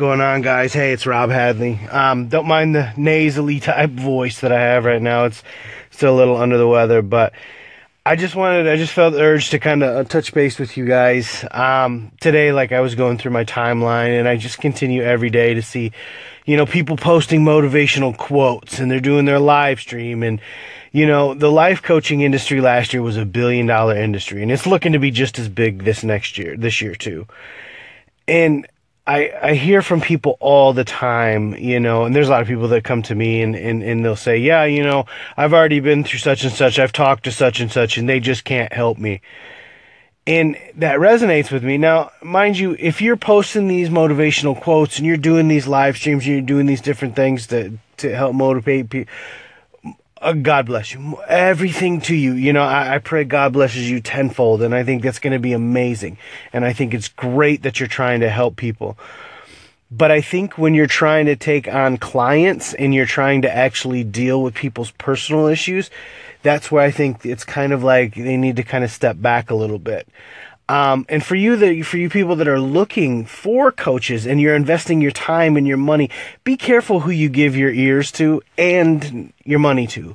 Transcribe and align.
going 0.00 0.22
on, 0.22 0.40
guys? 0.40 0.72
Hey, 0.72 0.92
it's 0.92 1.06
Rob 1.06 1.28
Hadley. 1.28 1.78
Um, 1.90 2.28
don't 2.28 2.46
mind 2.46 2.74
the 2.74 2.90
nasally 2.96 3.60
type 3.60 3.90
voice 3.90 4.40
that 4.40 4.50
I 4.50 4.58
have 4.58 4.86
right 4.86 5.00
now. 5.00 5.26
It's 5.26 5.42
still 5.90 6.14
a 6.14 6.16
little 6.16 6.38
under 6.38 6.56
the 6.56 6.66
weather, 6.66 7.02
but 7.02 7.34
I 8.06 8.16
just 8.16 8.34
wanted, 8.34 8.66
I 8.66 8.76
just 8.76 8.94
felt 8.94 9.12
the 9.12 9.20
urge 9.20 9.50
to 9.50 9.58
kind 9.58 9.82
of 9.82 10.08
touch 10.08 10.32
base 10.32 10.58
with 10.58 10.78
you 10.78 10.86
guys. 10.86 11.44
Um, 11.50 12.12
today, 12.18 12.50
like 12.50 12.72
I 12.72 12.80
was 12.80 12.94
going 12.94 13.18
through 13.18 13.32
my 13.32 13.44
timeline, 13.44 14.18
and 14.18 14.26
I 14.26 14.38
just 14.38 14.58
continue 14.58 15.02
every 15.02 15.28
day 15.28 15.52
to 15.52 15.60
see, 15.60 15.92
you 16.46 16.56
know, 16.56 16.64
people 16.64 16.96
posting 16.96 17.42
motivational 17.44 18.16
quotes, 18.16 18.78
and 18.78 18.90
they're 18.90 19.00
doing 19.00 19.26
their 19.26 19.38
live 19.38 19.80
stream, 19.80 20.22
and 20.22 20.40
you 20.92 21.06
know, 21.06 21.34
the 21.34 21.52
life 21.52 21.82
coaching 21.82 22.22
industry 22.22 22.62
last 22.62 22.94
year 22.94 23.02
was 23.02 23.18
a 23.18 23.26
billion 23.26 23.66
dollar 23.66 23.96
industry, 23.96 24.42
and 24.42 24.50
it's 24.50 24.66
looking 24.66 24.94
to 24.94 24.98
be 24.98 25.10
just 25.10 25.38
as 25.38 25.50
big 25.50 25.84
this 25.84 26.02
next 26.02 26.38
year, 26.38 26.56
this 26.56 26.80
year 26.80 26.94
too. 26.94 27.26
And 28.26 28.66
I, 29.06 29.32
I 29.42 29.54
hear 29.54 29.82
from 29.82 30.00
people 30.00 30.36
all 30.40 30.72
the 30.72 30.84
time, 30.84 31.54
you 31.54 31.80
know, 31.80 32.04
and 32.04 32.14
there's 32.14 32.28
a 32.28 32.30
lot 32.30 32.42
of 32.42 32.48
people 32.48 32.68
that 32.68 32.84
come 32.84 33.02
to 33.02 33.14
me 33.14 33.42
and, 33.42 33.56
and, 33.56 33.82
and 33.82 34.04
they'll 34.04 34.14
say, 34.14 34.38
yeah, 34.38 34.64
you 34.64 34.84
know, 34.84 35.06
I've 35.36 35.52
already 35.52 35.80
been 35.80 36.04
through 36.04 36.18
such 36.20 36.44
and 36.44 36.52
such. 36.52 36.78
I've 36.78 36.92
talked 36.92 37.24
to 37.24 37.32
such 37.32 37.60
and 37.60 37.72
such 37.72 37.96
and 37.96 38.08
they 38.08 38.20
just 38.20 38.44
can't 38.44 38.72
help 38.72 38.98
me. 38.98 39.20
And 40.26 40.56
that 40.76 40.98
resonates 40.98 41.50
with 41.50 41.64
me. 41.64 41.78
Now, 41.78 42.12
mind 42.22 42.58
you, 42.58 42.76
if 42.78 43.00
you're 43.00 43.16
posting 43.16 43.68
these 43.68 43.88
motivational 43.88 44.60
quotes 44.60 44.98
and 44.98 45.06
you're 45.06 45.16
doing 45.16 45.48
these 45.48 45.66
live 45.66 45.96
streams 45.96 46.24
and 46.24 46.34
you're 46.34 46.42
doing 46.42 46.66
these 46.66 46.82
different 46.82 47.16
things 47.16 47.46
to, 47.48 47.78
to 47.96 48.14
help 48.14 48.34
motivate 48.34 48.90
people, 48.90 49.12
uh, 50.20 50.34
God 50.34 50.66
bless 50.66 50.92
you. 50.92 51.18
Everything 51.26 52.00
to 52.02 52.14
you. 52.14 52.34
You 52.34 52.52
know, 52.52 52.62
I, 52.62 52.96
I, 52.96 52.98
pray 52.98 53.24
God 53.24 53.54
blesses 53.54 53.90
you 53.90 54.00
tenfold, 54.00 54.60
and 54.60 54.74
I 54.74 54.84
think 54.84 55.02
that's 55.02 55.18
going 55.18 55.32
to 55.32 55.38
be 55.38 55.54
amazing. 55.54 56.18
And 56.52 56.64
I 56.64 56.72
think 56.74 56.92
it's 56.92 57.08
great 57.08 57.62
that 57.62 57.80
you're 57.80 57.88
trying 57.88 58.20
to 58.20 58.28
help 58.28 58.56
people. 58.56 58.98
But 59.90 60.10
I 60.10 60.20
think 60.20 60.56
when 60.56 60.74
you're 60.74 60.86
trying 60.86 61.26
to 61.26 61.36
take 61.36 61.66
on 61.66 61.96
clients 61.96 62.74
and 62.74 62.94
you're 62.94 63.06
trying 63.06 63.42
to 63.42 63.52
actually 63.52 64.04
deal 64.04 64.42
with 64.42 64.54
people's 64.54 64.92
personal 64.92 65.46
issues, 65.46 65.90
that's 66.42 66.70
where 66.70 66.84
I 66.84 66.90
think 66.90 67.26
it's 67.26 67.44
kind 67.44 67.72
of 67.72 67.82
like 67.82 68.14
they 68.14 68.36
need 68.36 68.56
to 68.56 68.62
kind 68.62 68.84
of 68.84 68.90
step 68.90 69.20
back 69.20 69.50
a 69.50 69.54
little 69.54 69.80
bit. 69.80 70.06
Um, 70.70 71.04
and 71.08 71.24
for 71.24 71.34
you 71.34 71.56
that 71.56 71.82
for 71.82 71.98
you 71.98 72.08
people 72.08 72.36
that 72.36 72.46
are 72.46 72.60
looking 72.60 73.24
for 73.24 73.72
coaches 73.72 74.24
and 74.24 74.40
you're 74.40 74.54
investing 74.54 75.00
your 75.00 75.10
time 75.10 75.56
and 75.56 75.66
your 75.66 75.76
money, 75.76 76.10
be 76.44 76.56
careful 76.56 77.00
who 77.00 77.10
you 77.10 77.28
give 77.28 77.56
your 77.56 77.72
ears 77.72 78.12
to 78.12 78.40
and 78.56 79.32
your 79.42 79.58
money 79.58 79.88
to, 79.88 80.14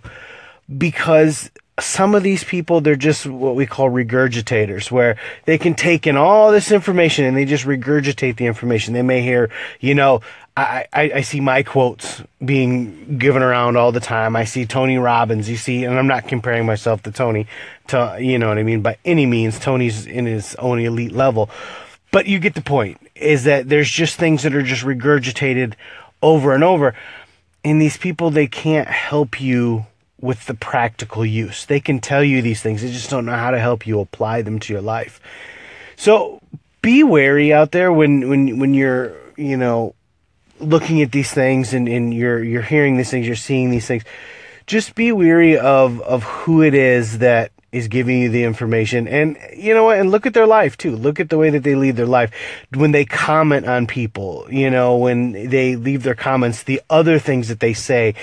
because 0.77 1.51
some 1.77 2.15
of 2.15 2.23
these 2.23 2.45
people 2.45 2.79
they're 2.79 2.95
just 2.95 3.25
what 3.25 3.53
we 3.53 3.65
call 3.65 3.89
regurgitators 3.89 4.89
where 4.89 5.17
they 5.43 5.57
can 5.57 5.73
take 5.73 6.07
in 6.07 6.15
all 6.15 6.53
this 6.53 6.71
information 6.71 7.25
and 7.25 7.35
they 7.35 7.43
just 7.43 7.65
regurgitate 7.65 8.37
the 8.37 8.45
information. 8.45 8.93
They 8.93 9.01
may 9.01 9.21
hear 9.21 9.49
you 9.81 9.93
know 9.93 10.21
I, 10.57 10.87
I, 10.93 11.21
see 11.21 11.41
my 11.41 11.63
quotes 11.63 12.23
being 12.43 13.17
given 13.17 13.43
around 13.43 13.75
all 13.75 13.91
the 13.91 13.99
time. 13.99 14.37
I 14.37 14.45
see 14.45 14.65
Tony 14.65 14.97
Robbins. 14.97 15.49
You 15.49 15.57
see, 15.57 15.83
and 15.83 15.99
I'm 15.99 16.07
not 16.07 16.29
comparing 16.29 16.65
myself 16.65 17.03
to 17.03 17.11
Tony, 17.11 17.47
to 17.87 18.17
you 18.21 18.39
know 18.39 18.47
what 18.47 18.57
I 18.57 18.63
mean. 18.63 18.81
By 18.81 18.97
any 19.03 19.25
means, 19.25 19.59
Tony's 19.59 20.05
in 20.05 20.25
his 20.25 20.55
own 20.55 20.79
elite 20.79 21.11
level, 21.11 21.49
but 22.11 22.27
you 22.27 22.39
get 22.39 22.55
the 22.55 22.61
point. 22.61 23.01
Is 23.15 23.43
that 23.43 23.67
there's 23.67 23.89
just 23.89 24.17
things 24.17 24.43
that 24.43 24.55
are 24.55 24.61
just 24.61 24.83
regurgitated 24.83 25.73
over 26.21 26.53
and 26.53 26.63
over, 26.63 26.95
and 27.65 27.81
these 27.81 27.97
people 27.97 28.29
they 28.29 28.47
can't 28.47 28.87
help 28.87 29.41
you 29.41 29.85
with 30.21 30.45
the 30.45 30.53
practical 30.53 31.25
use. 31.25 31.65
They 31.65 31.81
can 31.81 31.99
tell 31.99 32.23
you 32.23 32.41
these 32.41 32.61
things. 32.61 32.81
They 32.81 32.91
just 32.91 33.09
don't 33.09 33.25
know 33.25 33.35
how 33.35 33.51
to 33.51 33.59
help 33.59 33.85
you 33.85 33.99
apply 33.99 34.41
them 34.41 34.59
to 34.59 34.73
your 34.73 34.81
life. 34.81 35.19
So 35.97 36.41
be 36.81 37.03
wary 37.03 37.51
out 37.51 37.73
there 37.73 37.91
when 37.91 38.29
when 38.29 38.59
when 38.59 38.73
you're 38.73 39.13
you 39.35 39.57
know 39.57 39.94
looking 40.59 41.01
at 41.01 41.11
these 41.11 41.31
things 41.31 41.73
and, 41.73 41.87
and 41.87 42.13
you're 42.13 42.43
you're 42.43 42.61
hearing 42.61 42.97
these 42.97 43.09
things, 43.09 43.27
you're 43.27 43.35
seeing 43.35 43.69
these 43.69 43.87
things, 43.87 44.03
just 44.67 44.95
be 44.95 45.11
weary 45.11 45.57
of 45.57 46.01
of 46.01 46.23
who 46.23 46.61
it 46.61 46.73
is 46.73 47.19
that 47.19 47.51
is 47.71 47.87
giving 47.89 48.19
you 48.19 48.29
the 48.29 48.45
information. 48.45 49.07
And 49.07 49.37
you 49.55 49.73
know 49.73 49.83
what? 49.83 49.99
And 49.99 50.09
look 50.09 50.25
at 50.25 50.33
their 50.33 50.47
life 50.47 50.77
too. 50.77 50.95
Look 50.95 51.19
at 51.19 51.29
the 51.29 51.37
way 51.37 51.49
that 51.49 51.63
they 51.63 51.75
lead 51.75 51.97
their 51.97 52.05
life. 52.05 52.31
When 52.73 52.91
they 52.91 53.05
comment 53.05 53.67
on 53.67 53.87
people 53.87 54.47
you 54.49 54.69
know 54.69 54.97
when 54.97 55.31
they 55.31 55.75
leave 55.75 56.03
their 56.03 56.15
comments 56.15 56.63
the 56.63 56.81
other 56.89 57.19
things 57.19 57.47
that 57.47 57.59
they 57.59 57.73
say 57.73 58.15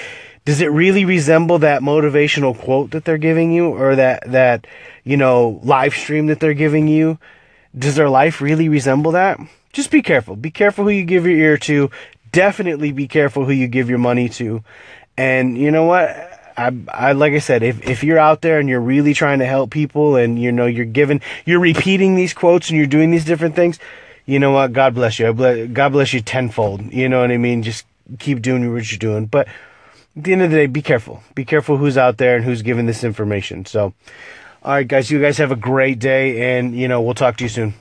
does 0.45 0.61
it 0.61 0.67
really 0.73 1.05
resemble 1.05 1.61
that 1.61 1.83
motivational 1.83 2.59
quote 2.59 2.91
that 2.91 3.05
they're 3.05 3.19
giving 3.19 3.53
you 3.53 3.67
or 3.67 3.95
that 3.95 4.25
that 4.27 4.67
you 5.05 5.17
know 5.17 5.61
live 5.63 5.95
stream 5.95 6.27
that 6.27 6.41
they're 6.41 6.55
giving 6.55 6.89
you? 6.89 7.19
Does 7.77 7.95
their 7.95 8.11
life 8.11 8.41
really 8.41 8.69
resemble 8.69 9.13
that? 9.13 9.39
Just 9.73 9.91
be 9.91 10.03
careful. 10.03 10.37
Be 10.37 10.51
careful 10.51 10.85
who 10.85 10.91
you 10.91 11.05
give 11.05 11.27
your 11.27 11.37
ear 11.37 11.57
to 11.59 11.91
definitely 12.33 12.93
be 12.93 13.07
careful 13.07 13.45
who 13.45 13.53
you 13.53 13.69
give 13.69 13.89
your 13.89 13.99
money 13.99 14.29
to. 14.31 14.65
And 15.17 15.57
you 15.57 15.71
know 15.71 15.85
what? 15.85 16.11
I, 16.57 16.73
I 16.89 17.13
like 17.13 17.33
I 17.33 17.39
said, 17.39 17.63
if 17.63 17.87
if 17.89 18.05
you're 18.05 18.19
out 18.19 18.41
there 18.41 18.59
and 18.59 18.69
you're 18.69 18.81
really 18.81 19.15
trying 19.15 19.39
to 19.39 19.47
help 19.47 19.71
people, 19.71 20.17
and 20.17 20.41
you 20.41 20.53
know 20.53 20.67
you're 20.67 20.85
giving, 20.85 21.21
you're 21.45 21.61
repeating 21.61 22.15
these 22.15 22.35
quotes, 22.35 22.69
and 22.69 22.77
you're 22.77 22.87
doing 22.87 23.11
these 23.11 23.25
different 23.25 23.55
things, 23.55 23.79
you 24.27 24.39
know 24.39 24.51
what? 24.53 24.73
God 24.73 24.95
bless 24.95 25.19
you. 25.19 25.33
God 25.33 25.91
bless 25.91 26.13
you 26.13 26.21
tenfold. 26.21 26.93
You 26.93 27.09
know 27.09 27.21
what 27.21 27.31
I 27.31 27.39
mean? 27.39 27.63
Just 27.63 27.87
keep 28.19 28.43
doing 28.43 28.73
what 28.73 28.91
you're 28.91 28.99
doing. 28.99 29.27
But 29.27 29.49
at 30.17 30.25
the 30.25 30.33
end 30.33 30.43
of 30.43 30.51
the 30.51 30.57
day, 30.57 30.67
be 30.67 30.83
careful. 30.83 31.23
Be 31.35 31.45
careful 31.45 31.79
who's 31.79 31.97
out 31.97 32.19
there 32.19 32.37
and 32.37 32.45
who's 32.45 32.63
giving 32.63 32.87
this 32.87 33.05
information. 33.05 33.65
So, 33.65 33.95
all 34.63 34.75
right, 34.75 34.87
guys, 34.87 35.11
you 35.11 35.21
guys 35.21 35.39
have 35.39 35.53
a 35.53 35.57
great 35.57 35.99
day, 35.99 36.59
and 36.59 36.75
you 36.75 36.89
know 36.89 37.01
we'll 37.01 37.15
talk 37.15 37.37
to 37.39 37.45
you 37.45 37.51
soon. 37.51 37.75